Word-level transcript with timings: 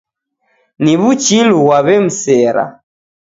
Ni 0.83 0.93
w'uchilu 1.01 1.55
ghwaw'emsera. 1.63 2.65